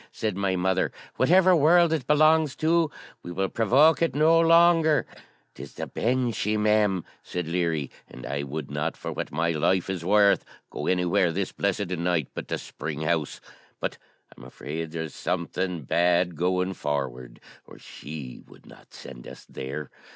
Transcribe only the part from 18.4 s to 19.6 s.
would not send us